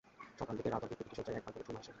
[0.39, 1.89] সকাল থেকে রাত অবধি প্রতিটি শয্যায় একবার করে ঢুঁ মারে সে।